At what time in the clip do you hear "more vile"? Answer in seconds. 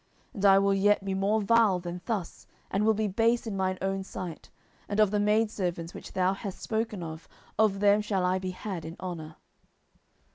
1.13-1.77